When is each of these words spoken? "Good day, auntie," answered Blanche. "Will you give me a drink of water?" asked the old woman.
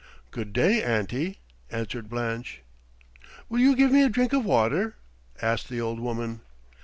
"Good 0.31 0.51
day, 0.51 0.81
auntie," 0.81 1.41
answered 1.69 2.09
Blanche. 2.09 2.63
"Will 3.49 3.59
you 3.59 3.75
give 3.75 3.91
me 3.91 4.01
a 4.03 4.09
drink 4.09 4.33
of 4.33 4.43
water?" 4.43 4.95
asked 5.43 5.69
the 5.69 5.79
old 5.79 5.99
woman. 5.99 6.41